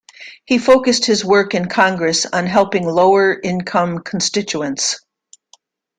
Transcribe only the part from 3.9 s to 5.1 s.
constituents.